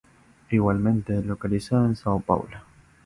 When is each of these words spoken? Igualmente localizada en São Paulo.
Igualmente 0.49 1.21
localizada 1.21 1.85
en 1.85 1.93
São 1.95 2.17
Paulo. 2.25 2.57